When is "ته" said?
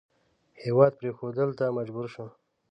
1.59-1.65